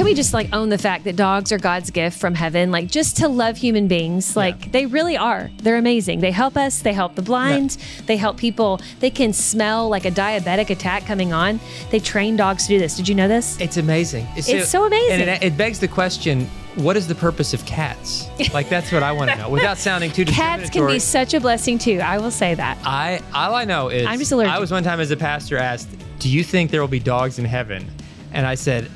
[0.00, 2.70] Can we just like own the fact that dogs are God's gift from heaven?
[2.70, 4.34] Like just to love human beings.
[4.34, 5.50] Like they really are.
[5.58, 6.20] They're amazing.
[6.20, 6.80] They help us.
[6.80, 7.76] They help the blind.
[8.06, 8.80] They help people.
[9.00, 11.60] They can smell like a diabetic attack coming on.
[11.90, 12.96] They train dogs to do this.
[12.96, 13.60] Did you know this?
[13.60, 14.26] It's amazing.
[14.36, 15.20] It's so amazing.
[15.20, 18.26] And it, it begs the question what is the purpose of cats?
[18.54, 21.40] Like, that's what I want to know without sounding too Cats can be such a
[21.40, 22.00] blessing too.
[22.02, 22.78] I will say that.
[22.86, 24.50] I all I know is I'm just allergic.
[24.50, 25.90] I was one time as a pastor asked,
[26.20, 27.86] "Do you think there will be dogs in heaven?"
[28.32, 28.88] And I said,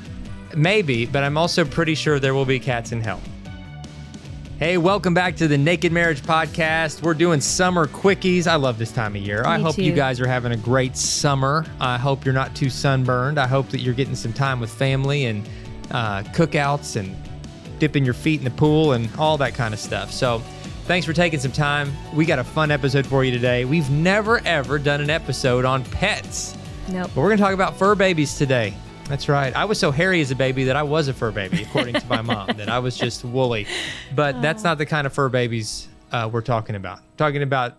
[0.55, 3.21] "Maybe, but I'm also pretty sure there will be cats in hell."
[4.57, 7.01] Hey, welcome back to the Naked Marriage Podcast.
[7.01, 8.47] We're doing summer quickies.
[8.47, 9.43] I love this time of year.
[9.45, 11.65] I Me hope you guys are having a great summer.
[11.81, 13.37] I hope you're not too sunburned.
[13.37, 15.45] I hope that you're getting some time with family and
[15.91, 17.13] uh, cookouts and
[17.79, 20.09] dipping your feet in the pool and all that kind of stuff.
[20.11, 20.39] So,
[20.85, 21.91] thanks for taking some time.
[22.13, 23.65] We got a fun episode for you today.
[23.65, 26.55] We've never ever done an episode on pets,
[26.89, 27.11] Nope.
[27.13, 28.73] but we're going to talk about fur babies today.
[29.07, 29.55] That's right.
[29.55, 32.07] I was so hairy as a baby that I was a fur baby, according to
[32.07, 33.67] my mom, that I was just woolly.
[34.15, 36.99] But that's not the kind of fur babies uh, we're talking about.
[37.17, 37.75] talking about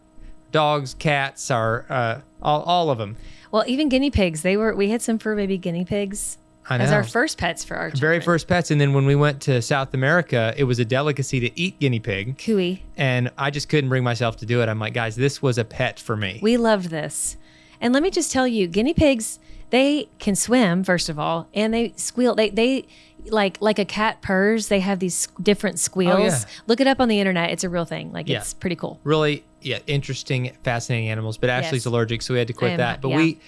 [0.53, 3.17] dogs, cats, or uh, all, all of them.
[3.51, 4.43] Well, even guinea pigs.
[4.43, 4.75] They were.
[4.75, 6.39] We had some fur baby guinea pigs
[6.69, 8.23] I as our first pets for our Very children.
[8.23, 8.71] first pets.
[8.71, 12.01] And then when we went to South America, it was a delicacy to eat guinea
[12.01, 12.39] pig.
[12.39, 12.81] Cuy.
[12.97, 14.69] and I just couldn't bring myself to do it.
[14.69, 16.39] I'm like, guys, this was a pet for me.
[16.41, 17.37] We loved this.
[17.81, 19.39] And let me just tell you, guinea pigs,
[19.71, 22.35] they can swim, first of all, and they squeal.
[22.35, 22.87] They they
[23.29, 26.17] like like a cat purrs, they have these different squeals.
[26.19, 26.39] Oh, yeah.
[26.67, 27.51] Look it up on the internet.
[27.51, 28.13] It's a real thing.
[28.13, 28.39] Like Yeah.
[28.39, 29.01] it's pretty cool.
[29.03, 31.37] really, yeah, interesting, fascinating animals.
[31.37, 31.87] But Ashley's Yes.
[31.87, 33.01] allergic, so we had to quit am that.
[33.01, 33.17] But yeah.
[33.17, 33.39] we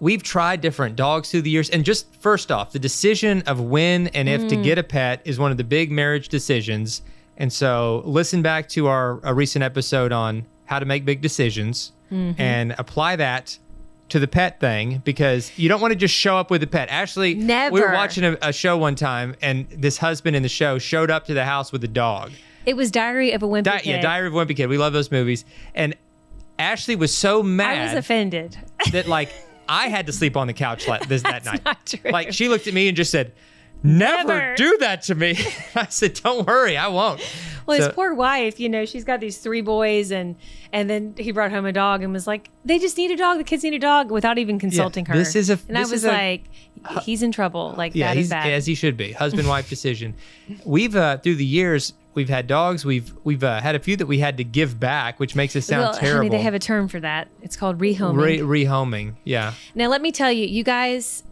[0.00, 4.08] we've tried different dogs through the years, and just first off, the decision of when
[4.08, 4.48] and if Mm.
[4.48, 7.02] to get a pet is one of the big marriage decisions.
[7.36, 11.92] And so, listen back to our a recent episode on how to make big decisions
[12.10, 12.40] Mm-hmm.
[12.42, 13.58] and apply that.
[14.08, 16.90] To the pet thing because you don't want to just show up with a pet.
[16.90, 20.78] Ashley, we were watching a, a show one time, and this husband in the show
[20.78, 22.30] showed up to the house with a dog.
[22.66, 23.86] It was Diary of a Wimpy Di- Kid.
[23.86, 24.66] yeah, Diary of a Wimpy Kid.
[24.68, 25.46] We love those movies.
[25.74, 25.96] And
[26.58, 27.78] Ashley was so mad.
[27.78, 28.58] I was offended.
[28.92, 29.30] that like
[29.66, 31.64] I had to sleep on the couch la- this that night.
[31.64, 32.10] not true.
[32.10, 33.32] Like she looked at me and just said,
[33.82, 34.54] "Never, Never.
[34.56, 35.38] do that to me."
[35.74, 37.20] I said, "Don't worry, I won't."
[37.66, 40.36] Well, So- his poor wife, you know, she's got these three boys, and
[40.72, 43.38] and then he brought home a dog and was like, "They just need a dog.
[43.38, 45.14] The kids need a dog," without even consulting her.
[45.16, 46.44] this is a- and I was is a- like,
[47.02, 47.74] "He's in trouble.
[47.76, 49.12] Like yeah, that is he's bad." as he should be.
[49.12, 50.14] Husband wife decision.
[50.64, 52.84] We've uh, through the years we've had dogs.
[52.84, 55.66] We've we've uh, had a few that we had to give back, which makes us
[55.66, 56.16] sound well, terrible.
[56.18, 57.28] honey, they have a term for that.
[57.42, 58.16] It's called rehoming.
[58.44, 59.14] Re- rehoming.
[59.24, 59.54] Yeah.
[59.74, 61.22] Now, let me tell you, you guys,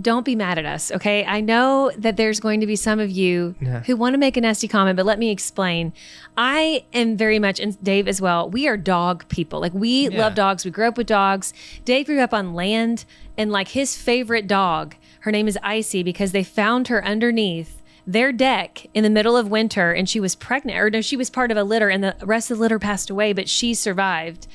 [0.00, 1.24] don't be mad at us, okay?
[1.24, 3.80] I know that there's going to be some of you Yeah.
[3.82, 5.92] who want to make a nasty comment, but let me explain.
[6.36, 9.60] I am very much, and Dave as well, we are dog people.
[9.60, 10.18] Like, we Yeah.
[10.20, 10.64] love dogs.
[10.64, 11.52] We grew up with dogs.
[11.84, 13.04] Dave grew up on land,
[13.36, 18.32] and like his favorite dog, her name is Icy because they found her underneath their
[18.32, 21.50] deck in the middle of winter and she was pregnant or no she was part
[21.50, 24.46] of a litter and the rest of the litter passed away but she survived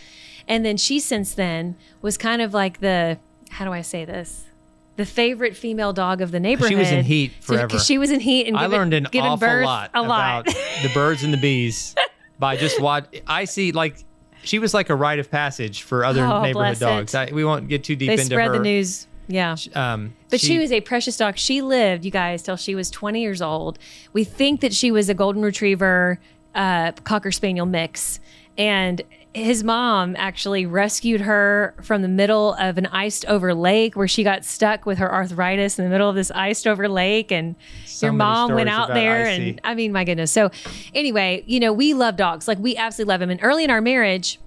[0.47, 3.15] and then she since then was kind of like the
[3.51, 4.45] how do i say this
[4.95, 7.79] the favorite female dog of the neighborhood She was in heat forever.
[7.79, 10.41] she was in heat and I given- learned an given awful birth lot a lot
[10.47, 11.95] about the birds and the bees
[12.39, 13.05] by just watch.
[13.27, 14.03] I see like
[14.43, 17.15] she was like a rite of passage for other Oh, neighborhood dogs.
[17.15, 18.53] I, we won't get too deep they into spread her.
[18.53, 21.37] the news yeah Um, But she, was a precious dog.
[21.37, 23.79] She lived, you guys, till she was 20 years old.
[24.11, 26.19] We think that she was a golden retriever,
[26.53, 28.19] uh, cocker spaniel mix.
[28.57, 29.01] And
[29.33, 34.23] his mom actually rescued her from the middle of an iced over lake where she
[34.23, 37.31] got stuck with her arthritis in the middle of this iced over lake.
[37.31, 39.25] And So your mom went out there.
[39.27, 39.49] Icy.
[39.49, 40.31] And I mean, my goodness.
[40.31, 40.51] So,
[40.93, 42.47] anyway, you know, we love dogs.
[42.47, 43.31] Like, we absolutely love them.
[43.31, 44.39] And early in our marriage,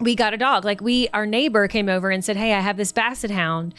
[0.00, 0.64] we got a dog.
[0.64, 3.74] Like we, our neighbor came over and said, "Hey, I have this basset hound."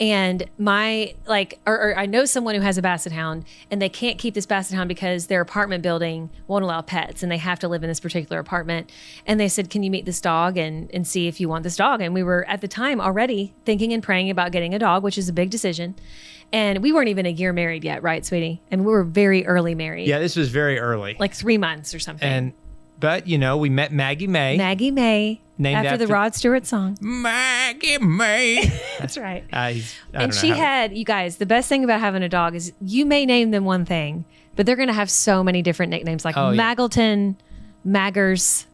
[0.00, 3.90] And my like, or, or I know someone who has a basset hound, and they
[3.90, 7.58] can't keep this basset hound because their apartment building won't allow pets, and they have
[7.58, 8.90] to live in this particular apartment.
[9.26, 11.76] And they said, "Can you meet this dog and and see if you want this
[11.76, 15.02] dog?" And we were at the time already thinking and praying about getting a dog,
[15.02, 15.94] which is a big decision.
[16.52, 18.60] And we weren't even a year married yet, right, sweetie?
[18.72, 21.14] And we were very early married, Yeah, this was very early.
[21.20, 22.26] like three months or something.
[22.28, 22.52] and
[22.98, 24.56] but you know, we met Maggie May.
[24.56, 26.96] Maggie May, Named after, the Rod Stewart song.
[27.00, 28.72] Maggie May.
[28.98, 29.44] That's right.
[29.52, 29.84] Uh, I
[30.14, 33.26] and she had you guys the best thing about having a dog is you may
[33.26, 34.24] name them one thing
[34.56, 36.74] but they're going to have so many different nicknames like Oh, yeah.
[36.74, 37.36] maggleton
[37.84, 38.66] maggers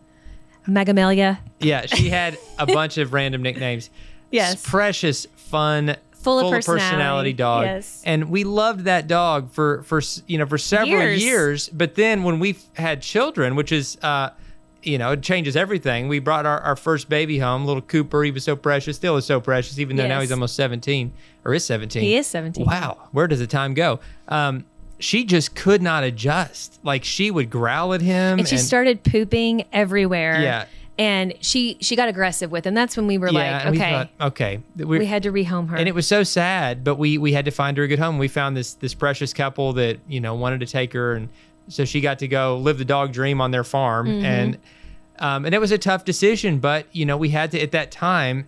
[0.68, 3.90] magamelia Yeah, she had a bunch of random nicknames.
[4.30, 4.60] Yes.
[4.68, 7.32] precious, fun, Full of personality.
[7.32, 7.64] dog.
[7.66, 8.02] Yes.
[8.04, 11.24] and we loved that dog for for you know for several Years.
[11.24, 11.68] years.
[11.68, 14.30] But then when we had children, which is uh,
[14.86, 16.08] you know it changes everything.
[16.08, 18.22] We brought our, our first baby home, little Cooper.
[18.22, 21.12] He was so precious, still is so precious, even though now he's almost seventeen
[21.44, 22.02] or is seventeen.
[22.02, 24.00] he is 17 Wow, where does the time go?
[24.28, 24.64] Um,
[24.98, 26.78] she just could not adjust.
[26.82, 30.64] Like she would growl at him, and she started pooping everywhere Yeah.
[30.98, 33.78] and she she got aggressive with him that's when we were yeah, like and we
[33.82, 37.18] okay thought, okay, we had to rehome her and it was so sad but we
[37.18, 39.98] we had to find her a good home we found this this precious couple that
[40.08, 41.28] you know wanted to take her and
[41.68, 44.24] so she got to go live the dog dream on their farm Mm-hmm.
[44.24, 44.58] and
[45.18, 47.90] um, and it was a tough decision but you know we had to at that
[47.90, 48.46] time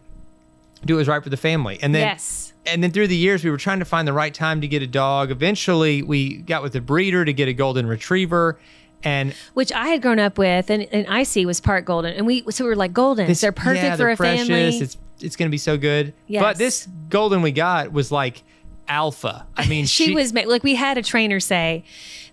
[0.85, 3.43] do what was right for the family and then yes and then through the years
[3.43, 6.63] we were trying to find the right time to get a dog eventually we got
[6.63, 8.59] with a breeder to get a golden retriever
[9.05, 12.43] and which I had grown up with, and, and Icy was part golden, and we
[12.51, 13.29] so we were like golden.
[13.29, 14.49] This- they're perfect yeah, they're a precious.
[14.49, 14.77] family.
[14.77, 16.13] It's it's gonna be so good.
[16.27, 16.43] Yes.
[16.43, 18.43] But this golden we got was like
[18.89, 19.47] alpha.
[19.57, 21.85] I mean, she, was like we had a trainer say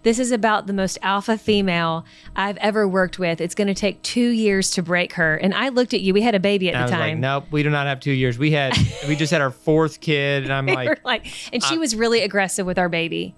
[0.04, 2.06] this is about the most alpha female
[2.36, 5.70] i've ever worked with it's going to take two years to break her and i
[5.70, 7.64] looked at you we had a baby at I the was like, time nope, we
[7.64, 8.38] do not have two years.
[8.38, 8.74] We had
[9.08, 12.66] we just had our fourth kid, and I'm like, like and she was really aggressive
[12.68, 13.34] with our baby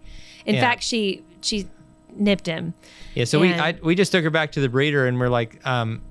[0.46, 0.62] in Yeah.
[0.62, 1.68] fact she she
[2.14, 2.74] nipped him
[3.18, 3.24] yeah.
[3.26, 6.04] So we I, we just took her back to the breeder, and we're like, um,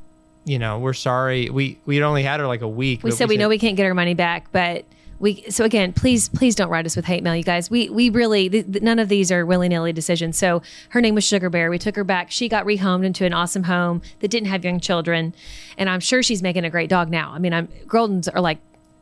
[0.44, 1.50] you know, we're sorry.
[1.50, 3.04] We we only had her like a week.
[3.04, 4.84] we said we know we can't get our money back but
[5.18, 7.70] we so again please please don't write us with hate mail you guys.
[7.70, 10.36] We we really th- th- none of these are willy-nilly decisions.
[10.36, 11.70] So her name was sugar bear.
[11.70, 12.30] We took her back.
[12.30, 15.34] She got rehomed into an awesome home that didn't have young children.
[15.78, 17.32] And i'm sure she's making a great dog now.
[17.32, 18.58] I mean i'm goldens are like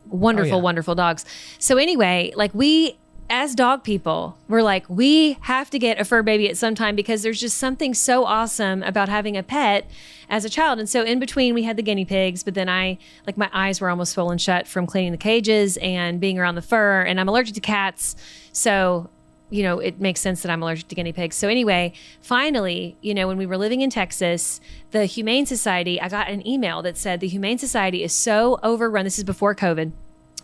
[0.07, 0.63] wonderful Oh, yeah.
[0.63, 1.25] wonderful dogs.
[1.59, 2.97] So anyway like we
[3.29, 6.95] as dog people, we're like, we have to get a fur baby at some time
[6.95, 9.89] because there's just something so awesome about having a pet
[10.29, 10.79] as a child.
[10.79, 13.81] And so in between, we had the guinea pigs, but then I, like, my eyes
[13.81, 17.01] were almost swollen shut from cleaning the cages and being around the fur.
[17.01, 18.15] And I'm allergic to cats.
[18.51, 19.09] So,
[19.49, 21.35] you know, it makes sense that I'm allergic to guinea pigs.
[21.35, 24.61] So anyway, finally, you know, when we were living in Texas,
[24.91, 29.05] the Humane Society, I got an email that said the Humane Society is so overrun.
[29.05, 29.93] This is before COVID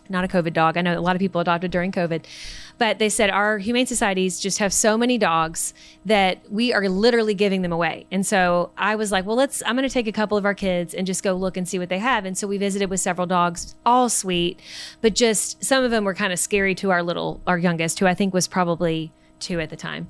[0.08, 0.76] not a COVID dog.
[0.76, 2.24] I know a lot of people adopted during COVID,
[2.78, 5.74] but they said our humane societies just have so many dogs
[6.04, 8.06] that we are literally giving them away.
[8.10, 10.54] And so I was like, well, let's, I'm going to take a couple of our
[10.54, 12.24] kids and just go look and see what they have.
[12.24, 14.60] And so we visited with several dogs, all sweet,
[15.00, 18.06] but just some of them were kind of scary to our little, our youngest, who
[18.06, 20.08] I think was probably two at the time,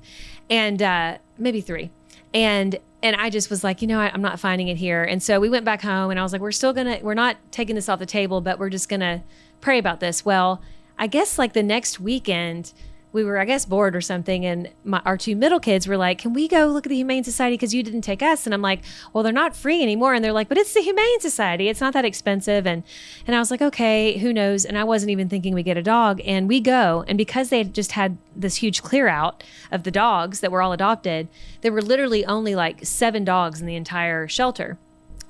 [0.49, 1.91] and uh, maybe three.
[2.33, 5.03] And and I just was like, you know, I, I'm not finding it here.
[5.03, 7.35] And so we went back home, and I was like, we're still gonna, we're not
[7.51, 9.23] taking this off the table, but we're just gonna
[9.59, 10.23] pray about this.
[10.23, 10.61] Well,
[10.97, 12.73] I guess like the next weekend,
[13.13, 16.17] we were, I guess, bored or something, and my, our two middle kids were like,
[16.17, 18.61] "Can we go look at the Humane Society because you didn't take us?" And I'm
[18.63, 18.81] like,
[19.13, 21.93] "Well, they're not free anymore." And they're like, "But it's the Humane Society; it's not
[21.93, 22.83] that expensive." And
[23.27, 25.83] and I was like, "Okay, who knows?" And I wasn't even thinking we get a
[25.83, 29.91] dog, and we go, and because they just had this huge clear out of the
[29.91, 31.27] dogs that were all adopted,
[31.61, 34.79] there were literally only like seven dogs in the entire shelter.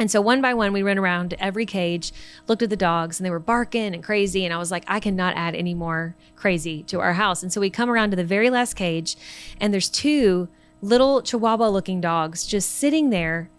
[0.03, 2.11] And so one by one, we went around every cage,
[2.49, 4.43] looked at the dogs, and they were barking and crazy.
[4.43, 7.41] And I was like, I cannot add any more crazy to our house.
[7.41, 9.15] And so we come around to the very last cage,
[9.61, 10.49] and there's two
[10.81, 13.49] little Chihuahua looking dogs just sitting there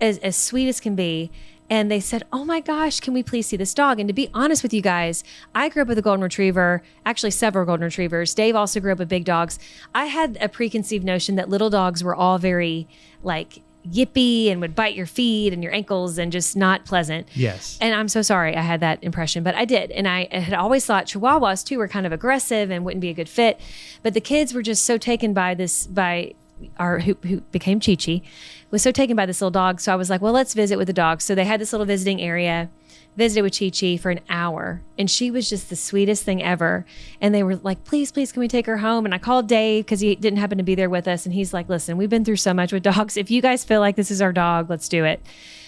[0.00, 1.30] as, as sweet as can be.
[1.68, 4.00] And they said, Oh my gosh, can we please see this dog?
[4.00, 5.22] And to be honest with you guys,
[5.54, 8.34] I grew up with a golden retriever, actually, several golden retrievers.
[8.34, 9.58] Dave also grew up with big dogs.
[9.94, 12.88] I had a preconceived notion that little dogs were all very
[13.22, 17.26] like yippy and would bite your feet and your ankles and just not pleasant.
[17.34, 17.78] Yes.
[17.80, 19.90] And I'm so sorry I had that impression, but I did.
[19.90, 23.14] And I had always thought Chihuahuas too were kind of aggressive and wouldn't be a
[23.14, 23.60] good fit.
[24.02, 26.34] But the kids were just so taken by this, by
[26.78, 28.22] our, who, who became Chi Chi,
[28.70, 29.80] was so taken by this little dog.
[29.80, 31.20] So I was like, well, let's visit with the dog.
[31.20, 32.70] So they had this little visiting area.
[33.16, 36.86] Visited with Chi Chi for an hour, and she was just the sweetest thing ever.
[37.20, 39.84] And they were like, "Please, please, can we take her home?" And I called Dave
[39.84, 42.24] because he didn't happen to be there with us, and he's like, "Listen, we've been
[42.24, 43.16] through so much with dogs.
[43.16, 45.20] If you guys feel like this is our dog, let's do it."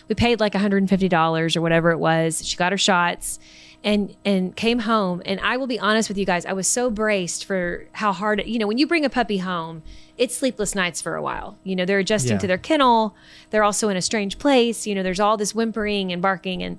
[0.08, 2.46] We paid like $150 or whatever it was.
[2.46, 3.38] She got her shots
[3.84, 6.90] and and came home and I will be honest with you guys, I was so
[6.90, 9.82] braced for how hard you know, when you bring a puppy home,
[10.16, 11.58] it's sleepless nights for a while.
[11.64, 12.38] You know, they're adjusting Yeah.
[12.38, 13.14] to their kennel.
[13.50, 14.86] They're also in a strange place.
[14.86, 16.62] You know, there's all this whimpering and barking.
[16.62, 16.78] And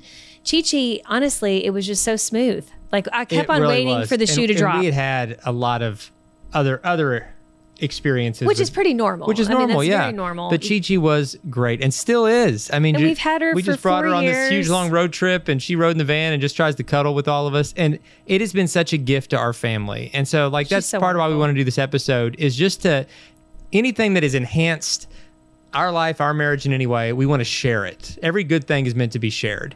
[0.50, 2.68] Chi Chi, honestly, it was just so smooth.
[2.92, 4.10] Like I kept It on really waiting was.
[4.10, 6.12] for the And- shoe to and drop, We had had a lot of
[6.54, 7.28] other other
[7.80, 9.28] experiences, which with- is pretty normal.
[9.28, 9.84] which is I mean, normal.
[9.84, 10.50] yeah, normal.
[10.50, 12.70] But Chi Chi was great and still is.
[12.72, 15.12] I mean, ju- we've had her We just brought her on this huge long road
[15.12, 17.54] trip, and she rode in the van and just tries to cuddle with all of
[17.56, 17.74] us.
[17.76, 20.10] And it has been such a gift to our family.
[20.14, 22.56] And so, like, that's so part of why we want to do this episode is
[22.56, 23.06] just to
[23.74, 25.08] anything that has enhanced
[25.74, 28.18] our life, our marriage in any way, we want to share it.
[28.24, 29.76] Every good thing is meant to be shared.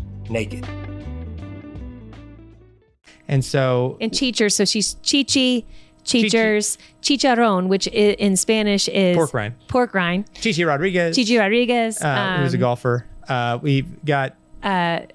[0.31, 0.65] naked.
[3.27, 4.55] And so and teachers.
[4.55, 5.65] So she's chichi,
[6.03, 9.53] teachers, chicharron, which i- in Spanish is Pork rind.
[9.67, 10.25] Pork rind.
[10.33, 12.01] Chichi Rodriguez, Chichi Rodriguez.
[12.01, 13.05] uh, who's a um, golfer.
[13.27, 15.07] Uh, we've got I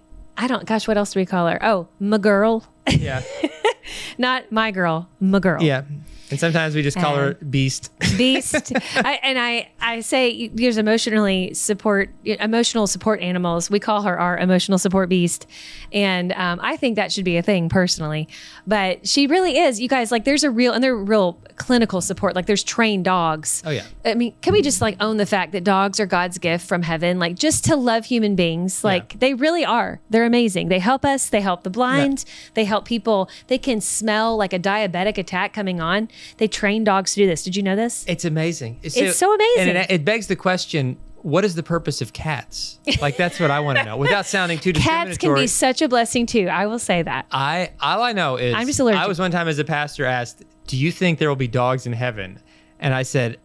[0.49, 0.65] don't.
[0.67, 1.59] Gosh, what else do we call her?
[1.65, 3.23] Oh, my girl, yeah,
[4.19, 5.63] not my girl, my girl.
[5.63, 5.83] yeah.
[6.31, 7.91] And sometimes we just call her Beast.
[8.19, 8.73] beast.
[8.97, 13.71] I, and i i say there's emotionally support emotional support animals.
[13.71, 15.47] We call her our emotional support beast.
[15.93, 18.29] And um, i think that should be a thing personally.
[18.67, 22.35] But she really is you guys like there's a real and they're real clinical support.
[22.35, 23.63] Like there's trained dogs.
[23.65, 23.85] Oh, yeah.
[24.05, 26.83] i mean can we just like own the fact that dogs are god's gift from
[26.83, 27.19] heaven?
[27.19, 30.01] Like just to love human beings like they really are.
[30.11, 30.69] They're amazing.
[30.69, 31.29] They help us.
[31.29, 32.25] They help the blind.
[32.55, 33.29] They help people.
[33.47, 37.43] They can smell like a diabetic attack coming on they train dogs to do this
[37.43, 38.79] did you know this It's amazing.
[38.83, 39.69] It's, It's so amazing.
[39.69, 42.79] And it, it begs the question: What is the purpose of cats?
[43.01, 45.89] Like that's what I want to know, without sounding too Cats can be such a
[45.89, 46.49] blessing too.
[46.49, 47.27] I will say that.
[47.31, 49.01] I all I know is I'm just allergic.
[49.01, 51.87] I was one time as a pastor asked, "Do you think there will be dogs
[51.87, 52.41] in heaven?"
[52.79, 53.39] And I said,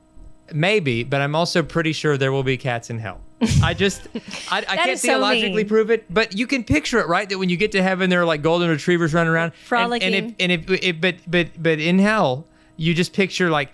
[0.54, 3.22] "Maybe, but I'm also pretty sure there will be cats in hell."
[3.63, 4.08] I just
[4.51, 5.68] I, I can't so theologically mean.
[5.68, 7.28] prove it, but you can picture it, right?
[7.28, 10.13] That when you get to heaven, there are like golden retrievers running around, And- Frolicking.
[10.13, 12.46] And, if and if, if but but but in hell,
[12.82, 13.72] you just picture like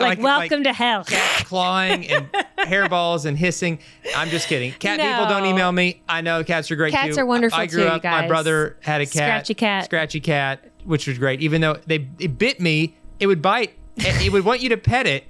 [0.00, 1.04] like, welcome to hell.
[1.04, 3.80] clawing and hairballs and hissing.
[4.16, 4.72] I'm just kidding.
[4.72, 6.02] Cat people don't email me.
[6.08, 7.22] I know cats are great Cats too.
[7.22, 8.04] are wonderful I grew too, up.
[8.04, 9.12] My brother had a cat.
[9.12, 9.84] Scratchy cat.
[9.86, 11.40] Scratchy cat, which was great.
[11.40, 13.74] Even though they it bit me, it would bite.
[13.96, 15.24] It would want you to pet it,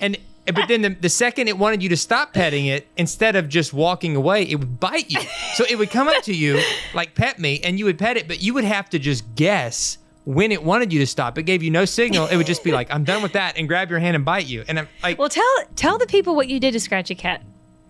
[0.00, 3.48] and but then the, the second it wanted you to stop petting it, instead of
[3.48, 5.20] just walking away, it would bite you.
[5.54, 6.60] So it would come up to you
[6.92, 9.98] like pet me, and you would pet it, but you would have to just guess
[10.34, 11.36] when it wanted you to stop.
[11.38, 12.26] It gave you no signal.
[12.28, 14.46] It would just be like, "I'm done with that," and grab your hand and bite
[14.46, 14.64] you.
[14.68, 15.44] And I'm like, Well, tell
[15.76, 17.42] tell the people what you did to Scratchy Cat,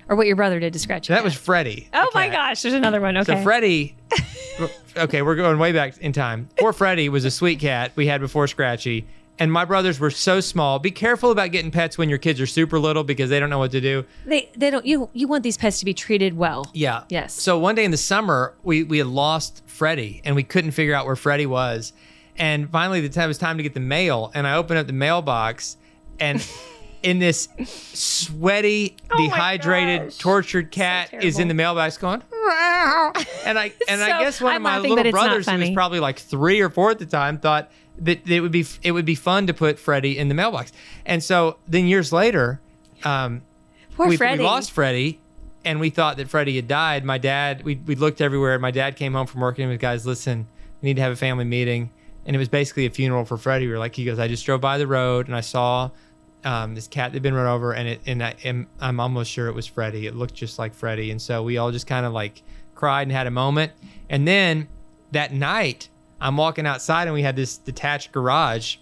[0.08, 1.12] or what your brother did to Scratchy.
[1.12, 1.24] that Cat.
[1.24, 1.88] was Freddie.
[1.92, 2.34] Oh my cat.
[2.36, 3.16] gosh, there's another one.
[3.16, 3.36] Okay.
[3.36, 3.96] So Freddie,
[4.96, 6.48] okay, we're going way back in time.
[6.58, 9.06] Poor Freddie was a sweet cat we had before Scratchy,
[9.38, 10.78] and my brothers were so small.
[10.78, 13.58] Be careful about getting pets when your kids are super little because they don't know
[13.58, 14.04] what to do.
[14.26, 16.70] they they don't you you want these pets to be treated well.
[16.74, 17.04] Yeah.
[17.08, 17.34] Yes.
[17.34, 20.94] So one day in the summer, we we had lost Freddie, and we couldn't figure
[20.94, 21.92] out where Freddie was.
[22.36, 24.86] And finally, the time it was time to get the mail, and I opened up
[24.86, 25.76] the mailbox,
[26.18, 26.46] and
[27.02, 32.22] in this sweaty, Oh dehydrated, tortured cat is in the mailbox going.
[32.32, 33.12] "Meow."
[33.44, 36.00] And I and I guess one of I'm my laughing, little brothers, who was probably
[36.00, 39.14] like three or four at the time, thought that it would be it would be
[39.14, 40.72] fun to put Freddie in the mailbox.
[41.04, 42.60] And so then years later,
[43.04, 43.42] um,
[43.96, 45.20] Poor we, we lost Freddie,
[45.64, 47.04] and we thought that Freddie had died.
[47.04, 48.58] My dad, we, we looked everywhere.
[48.58, 50.06] My dad came home from working with guys.
[50.06, 50.46] Listen,
[50.80, 51.90] we need to have a family meeting,
[52.26, 53.66] and it was basically a funeral for Freddie.
[53.66, 55.90] We were like, he goes, I just drove by the road and I saw
[56.44, 59.30] um, this cat that had been run over, and it and I am I'm almost
[59.30, 60.06] sure it was Freddie.
[60.06, 62.42] It looked just like Freddie, and so we all just kind of like
[62.74, 63.72] cried and had a moment.
[64.08, 64.68] And then
[65.12, 65.88] that night,
[66.20, 68.76] I'm walking outside, and we had this detached garage.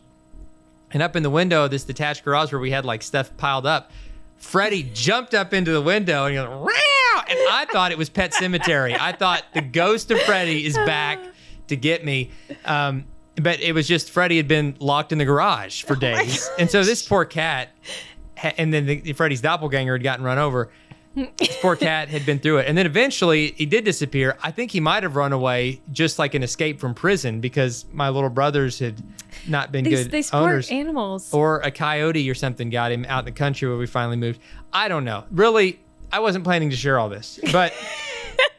[0.90, 3.66] And up in the window of this detached garage where we had like stuff piled
[3.66, 3.90] up,
[4.36, 6.48] Freddie jumped up into the window and he goes,
[7.28, 8.98] and I thought it was Pet Sematary.
[8.98, 11.18] I thought the ghost of Freddie is back
[11.66, 12.30] to get me.
[12.64, 13.04] Um,
[13.42, 16.48] but it was just Freddie had been locked in the garage for oh days.
[16.58, 17.70] and so this poor cat,
[18.56, 20.70] and then the, Freddie's doppelganger had gotten run over.
[21.36, 22.68] This poor cat had been through it.
[22.68, 24.36] And then eventually he did disappear.
[24.40, 28.08] I think he might have run away just like an escape from prison because my
[28.08, 29.02] little brothers had
[29.48, 31.32] not been these good these owners animals.
[31.34, 34.40] or a coyote or something got him out in the country where we finally moved.
[34.72, 35.24] I don't know.
[35.32, 35.80] Really,
[36.12, 37.72] I wasn't planning to share all this, but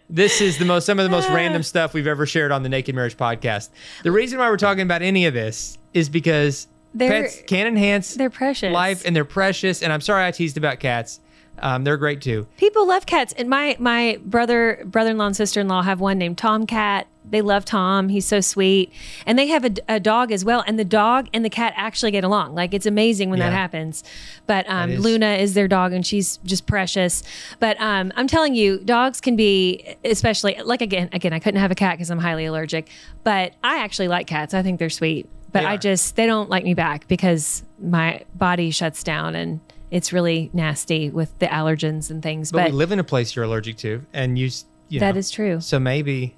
[0.09, 2.69] this is the most some of the most random stuff we've ever shared on the
[2.69, 3.69] Naked Marriage podcast.
[4.03, 8.15] The reason why we're talking about any of this is because They're- pets can enhance
[8.15, 8.71] they're precious.
[8.73, 9.81] life and they're precious.
[9.83, 11.19] And I'm sorry I teased about cats.
[11.61, 12.47] Um, they're great too.
[12.57, 17.07] People love cats, and my my brother brother-in-law and sister-in-law have one named Tomcat.
[17.31, 18.09] They love Tom.
[18.09, 18.91] He's so sweet,
[19.25, 20.63] and they have a, a dog as well.
[20.65, 22.55] And the dog and the cat actually get along.
[22.55, 24.03] Like it's amazing when that happens.
[24.47, 27.21] But um, is- Luna is their dog, and she's just precious.
[27.59, 31.71] But um, I'm telling you, dogs can be, especially like again, again, I couldn't have
[31.71, 32.89] a cat because I'm highly allergic.
[33.23, 34.53] But I actually like cats.
[34.55, 35.29] I think they're sweet.
[35.51, 39.59] But I just they don't like me back because my body shuts down and.
[39.91, 43.35] It's really nasty with the allergens and things, But, but we live in a place
[43.35, 44.49] you're allergic to, and you,
[44.87, 45.59] you that know, is true.
[45.61, 46.35] So maybe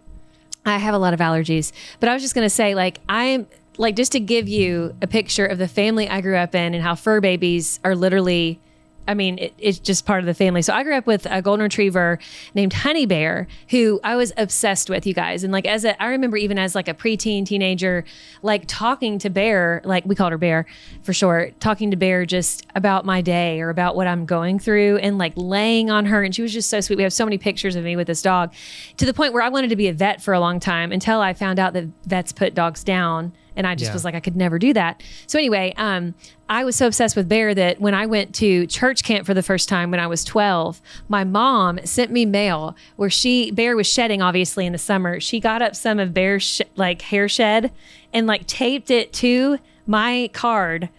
[0.65, 3.47] I have a lot of allergies, but I was just going to say, like, I'm
[3.77, 6.83] like, just to give you a picture of the family I grew up in and
[6.83, 8.59] how fur babies are literally,
[9.07, 10.61] I mean, it, it's just part of the family.
[10.61, 12.19] So I grew up with a golden retriever
[12.53, 15.43] named Honey Bear, who I was obsessed with, you guys.
[15.43, 18.05] And like, as a, I remember even as like a preteen teenager,
[18.41, 20.65] like talking to Bear, like we called her Bear
[21.03, 24.97] for short, talking to Bear just about my day or about what I'm going through
[24.97, 26.23] and like laying on her.
[26.23, 26.97] And she was just so sweet.
[26.97, 28.53] We have so many pictures of me with this dog
[28.97, 31.21] to the point where I wanted to be a vet for a long time until
[31.21, 33.33] I found out that vets put dogs down.
[33.55, 33.93] And I just Yeah.
[33.93, 35.01] was like, I could never do that.
[35.27, 36.13] So anyway, um,
[36.49, 39.43] I was so obsessed with Bear that when I went to church camp for the
[39.43, 43.87] first time when I was 12, my mom sent me mail where she Bear was
[43.87, 45.19] shedding obviously in the summer.
[45.19, 47.71] She got up some of Bear's sh- like hair shed
[48.13, 50.89] and like taped it to my card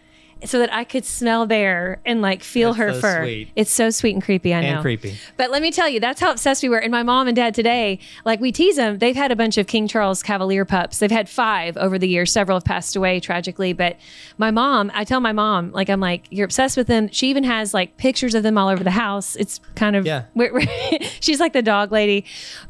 [0.45, 3.23] so that I could smell Bear and like feel That's her so fur.
[3.25, 3.49] sweet.
[3.57, 4.53] It's so sweet and creepy.
[4.55, 4.67] I know.
[4.69, 5.17] and creepy.
[5.37, 6.79] But let me tell you, that's how obsessed we were.
[6.79, 9.67] And my mom and dad today, like we tease them, they've had a bunch of
[9.67, 10.99] King Charles Cavalier pups.
[10.99, 12.33] They've had five over the years.
[12.33, 13.73] Several have passed away tragically.
[13.73, 13.97] But
[14.39, 17.09] my mom, I tell my mom, like, I'm like, you're obsessed with them.
[17.13, 19.37] She even has like pictures of them all over the house.
[19.37, 20.25] It's kind of, Yeah.
[20.35, 22.25] we're, we're- she's like the dog lady.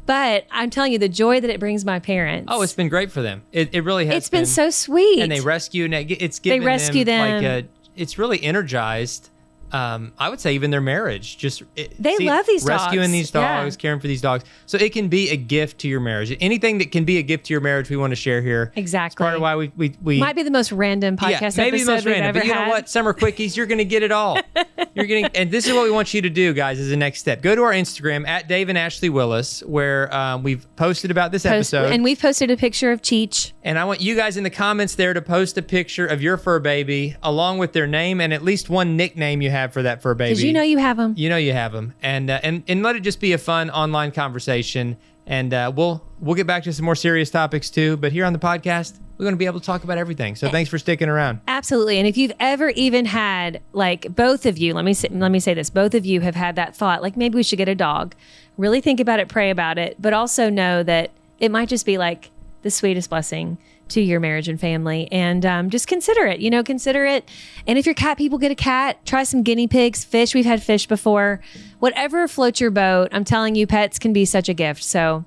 [0.05, 2.47] But I'm telling you, the joy that it brings my parents.
[2.51, 3.41] Oh, it's been great for them.
[3.51, 4.15] It, it really has.
[4.15, 5.21] it's been, so sweet.
[5.21, 7.62] and they rescue and it- it's given rescue them, like them.
[7.62, 7.62] a,
[7.95, 9.29] it's really energized
[9.73, 11.37] um, I would say even their marriage.
[11.37, 12.83] Just it- They love these dogs.
[12.83, 13.11] rescuing dogs.
[13.11, 13.63] these Yeah.
[13.63, 14.43] dogs, caring for these dogs.
[14.65, 16.35] So it can be a gift to your marriage.
[16.39, 18.71] Anything that can be a gift to your marriage, we want to share here.
[18.75, 19.23] It's Exactly.
[19.23, 21.85] part of why we we, we Might be the most random podcast Yeah, maybe the
[21.91, 22.65] most random, but you had.
[22.65, 22.87] know what?
[22.89, 24.37] Summer quickies, you're going to get it all.
[24.93, 26.79] you're getting, and this is what we want you to do, guys.
[26.79, 30.43] As a next step, go to our Instagram at Dave and Ashley Willis, where um,
[30.43, 33.53] we've posted about this Post- episode, and we've posted a picture of Cheech.
[33.63, 36.37] and I want you guys in the comments there to post a picture of your
[36.37, 40.01] fur baby, along with their name and at least one nickname you have for that
[40.01, 40.31] fur baby.
[40.31, 41.13] Because you know you have them.
[41.15, 43.69] You know you have them, and uh, and and let it just be a fun
[43.69, 44.97] online conversation.
[45.25, 47.95] And uh, we'll we'll get back to some more serious topics too.
[47.95, 50.35] But here on the podcast, we're going to be able to talk about everything.
[50.35, 51.41] So thanks for sticking around.
[51.47, 51.97] Absolutely.
[51.97, 55.39] And if you've ever even had like both of you, let me say, let me
[55.39, 57.75] say this, both of you have had that thought like maybe we should get a
[57.75, 58.15] dog.
[58.57, 61.97] Really think about it, pray about it, but also know that it might just be
[61.97, 62.31] like
[62.63, 63.57] the sweetest blessing
[63.89, 67.29] to your marriage and family and um, just consider it you know consider it
[67.67, 70.61] and if you're cat people get a cat try some guinea pigs fish we've had
[70.61, 71.41] fish before
[71.79, 75.25] whatever floats your boat i'm telling you pets can be such a gift so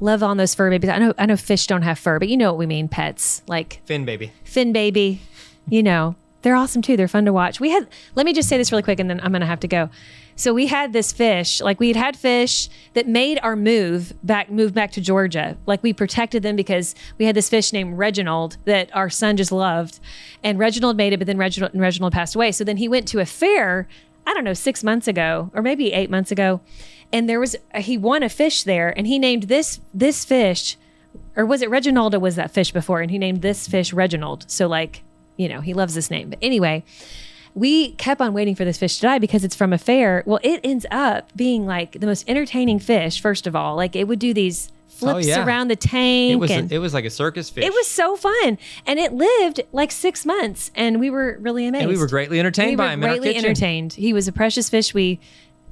[0.00, 2.36] love on those fur babies i know i know fish don't have fur but you
[2.36, 4.32] know what we mean pets like Finn baby.
[4.44, 5.20] Finn baby,
[5.68, 6.96] you know, they're awesome too.
[6.96, 7.60] They're fun to watch.
[7.60, 9.60] We had, let me just say this really quick and then I'm going to have
[9.60, 9.90] to go.
[10.36, 14.50] So we had this fish, like we had had fish that made our move back,
[14.50, 15.56] moved back to Georgia.
[15.66, 19.52] Like we protected them because we had this fish named Reginald that our son just
[19.52, 20.00] loved.
[20.42, 22.50] And Reginald made it, but then Reginald, and Reginald passed away.
[22.52, 23.86] So then he went to a fair,
[24.26, 26.60] I don't know, six months ago or maybe eight months ago.
[27.12, 30.76] And there was, he won a fish there and he named this, this fish
[31.36, 33.00] or was it Reginald or was that fish before?
[33.00, 34.50] And he named this fish Reginald.
[34.50, 35.04] So like,
[35.36, 36.30] you know, he loves this name.
[36.30, 36.84] But anyway,
[37.54, 40.22] we kept on waiting for this fish to die because it's from a fair.
[40.26, 43.20] Well, it ends up being like the most entertaining fish.
[43.20, 45.44] First of all, like it would do these oh, flips Oh, yeah.
[45.46, 46.32] around the tank.
[46.32, 47.64] It was and it was like a circus fish.
[47.64, 51.82] it was so fun, and it lived like six months, and we were really amazed.
[51.84, 53.92] and we were greatly entertained We by were him greatly entertained.
[53.92, 54.92] He was a precious fish.
[54.92, 55.20] We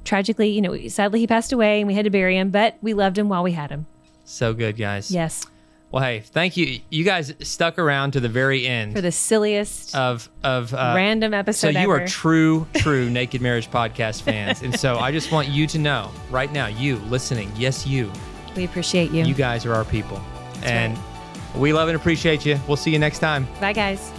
[0.05, 2.93] tragically, you know, sadly he passed away, and we had to bury him, but we
[2.93, 3.85] loved him while we had him.
[4.25, 5.11] So good, guys.
[5.11, 5.45] Yes,
[5.93, 6.79] Well, hey, thank you.
[6.89, 11.35] You guys stuck around to the very end for the silliest of of uh, random
[11.35, 11.75] episode.
[11.75, 12.01] So you ever.
[12.01, 16.09] are true, true Naked Marriage podcast fans, and so I just want you to know
[16.31, 18.11] right now, you listening, yes, you,
[18.55, 19.23] we appreciate you.
[19.23, 20.19] you guys are our people,
[20.63, 20.97] and
[21.53, 22.59] we love and appreciate you.
[22.67, 23.47] We'll see you next time.
[23.59, 24.11] Bye, guys.